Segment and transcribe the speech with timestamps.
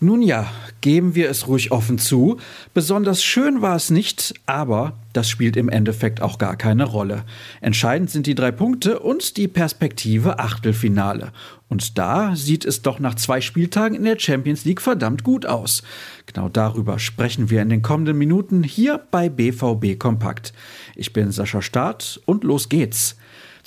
[0.00, 0.48] Nun ja,
[0.80, 2.38] geben wir es ruhig offen zu.
[2.72, 7.24] Besonders schön war es nicht, aber das spielt im Endeffekt auch gar keine Rolle.
[7.60, 11.32] Entscheidend sind die drei Punkte und die Perspektive Achtelfinale.
[11.68, 15.82] Und da sieht es doch nach zwei Spieltagen in der Champions League verdammt gut aus.
[16.26, 20.52] Genau darüber sprechen wir in den kommenden Minuten hier bei BVB Kompakt.
[20.94, 23.16] Ich bin Sascha Staat und los geht's.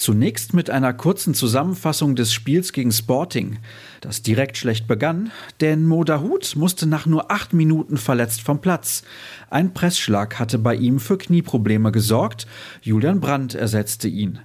[0.02, 3.60] Zunächst mit einer kurzen Zusammenfassung des Spiels gegen Sporting,
[4.02, 5.30] das direkt schlecht begann,
[5.60, 9.04] denn Modahut musste nach nur acht Minuten verletzt vom Platz.
[9.52, 12.48] Ein Pressschlag hatte bei ihm für Knieprobleme gesorgt,
[12.82, 14.40] Julian Brandt ersetzte ihn.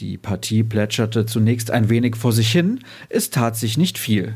[0.00, 4.34] Die Partie plätscherte zunächst ein wenig vor sich hin, es tat sich nicht viel.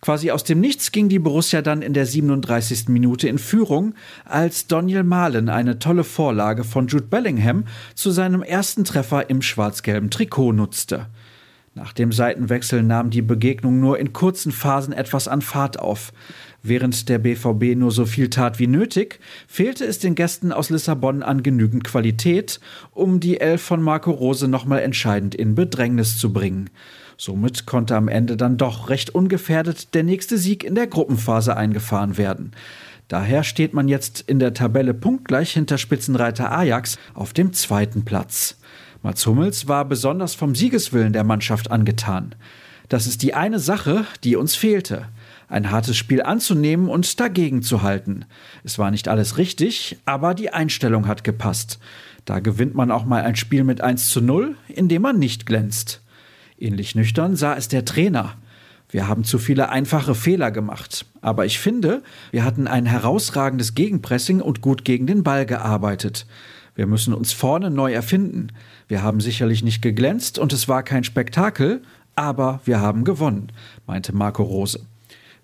[0.00, 2.88] Quasi aus dem Nichts ging die Borussia dann in der 37.
[2.88, 7.64] Minute in Führung, als Daniel Mahlen eine tolle Vorlage von Jude Bellingham
[7.94, 11.06] zu seinem ersten Treffer im schwarz-gelben Trikot nutzte.
[11.74, 16.12] Nach dem Seitenwechsel nahm die Begegnung nur in kurzen Phasen etwas an Fahrt auf.
[16.62, 21.22] Während der BVB nur so viel tat wie nötig, fehlte es den Gästen aus Lissabon
[21.22, 22.58] an genügend Qualität,
[22.90, 26.70] um die Elf von Marco Rose nochmal entscheidend in Bedrängnis zu bringen.
[27.22, 32.16] Somit konnte am Ende dann doch recht ungefährdet der nächste Sieg in der Gruppenphase eingefahren
[32.16, 32.52] werden.
[33.08, 38.56] Daher steht man jetzt in der Tabelle punktgleich hinter Spitzenreiter Ajax auf dem zweiten Platz.
[39.02, 42.34] Mats Hummels war besonders vom Siegeswillen der Mannschaft angetan.
[42.88, 45.06] Das ist die eine Sache, die uns fehlte.
[45.46, 48.24] Ein hartes Spiel anzunehmen und dagegen zu halten.
[48.64, 51.80] Es war nicht alles richtig, aber die Einstellung hat gepasst.
[52.24, 55.99] Da gewinnt man auch mal ein Spiel mit 1 zu 0, indem man nicht glänzt.
[56.60, 58.36] Ähnlich nüchtern sah es der Trainer.
[58.90, 61.06] Wir haben zu viele einfache Fehler gemacht.
[61.22, 66.26] Aber ich finde, wir hatten ein herausragendes Gegenpressing und gut gegen den Ball gearbeitet.
[66.74, 68.48] Wir müssen uns vorne neu erfinden.
[68.88, 71.82] Wir haben sicherlich nicht geglänzt und es war kein Spektakel,
[72.14, 73.52] aber wir haben gewonnen,
[73.86, 74.80] meinte Marco Rose.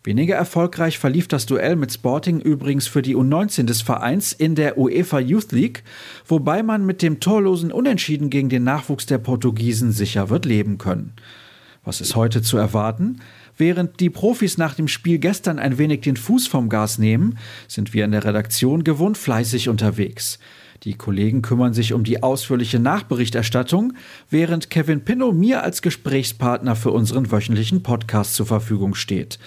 [0.06, 4.78] Weniger erfolgreich verlief das Duell mit Sporting übrigens für die U19 des Vereins in der
[4.78, 5.82] UEFA Youth League,
[6.28, 11.14] wobei man mit dem torlosen Unentschieden gegen den Nachwuchs der Portugiesen sicher wird leben können.
[11.84, 13.20] Was ist heute zu erwarten?
[13.56, 17.36] Während die Profis nach dem Spiel gestern ein wenig den Fuß vom Gas nehmen,
[17.66, 20.38] sind wir in der Redaktion gewohnt fleißig unterwegs.
[20.84, 23.94] Die Kollegen kümmern sich um die ausführliche Nachberichterstattung,
[24.30, 29.40] während Kevin Pinnow mir als Gesprächspartner für unseren wöchentlichen Podcast zur Verfügung steht.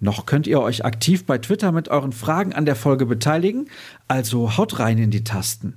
[0.00, 3.68] Noch könnt ihr euch aktiv bei Twitter mit euren Fragen an der Folge beteiligen,
[4.06, 5.76] also haut rein in die Tasten.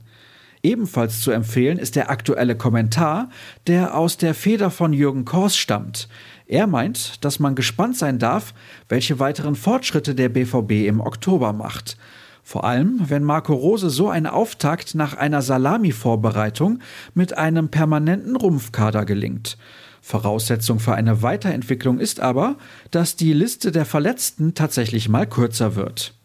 [0.64, 3.30] Ebenfalls zu empfehlen ist der aktuelle Kommentar,
[3.66, 6.08] der aus der Feder von Jürgen Kors stammt.
[6.46, 8.54] Er meint, dass man gespannt sein darf,
[8.88, 11.98] welche weiteren Fortschritte der BVB im Oktober macht.
[12.44, 16.80] Vor allem, wenn Marco Rose so einen Auftakt nach einer Salami-Vorbereitung
[17.14, 19.58] mit einem permanenten Rumpfkader gelingt.
[20.02, 22.58] Voraussetzung für eine Weiterentwicklung ist aber,
[22.90, 26.16] dass die Liste der Verletzten tatsächlich mal kürzer wird.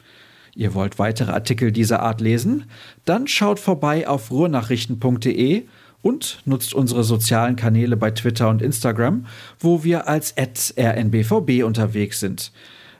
[0.55, 2.65] Ihr wollt weitere Artikel dieser Art lesen?
[3.05, 5.65] Dann schaut vorbei auf ruhrnachrichten.de
[6.01, 9.27] und nutzt unsere sozialen Kanäle bei Twitter und Instagram,
[9.61, 12.53] wo wir als rnbvb unterwegs sind.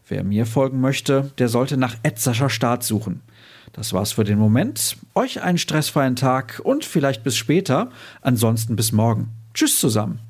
[0.09, 3.23] Wer mir folgen möchte, der sollte nach Sascha Start suchen.
[3.73, 4.97] Das war's für den Moment.
[5.15, 7.91] Euch einen stressfreien Tag und vielleicht bis später.
[8.23, 9.29] Ansonsten bis morgen.
[9.55, 10.26] Tschüss zusammen.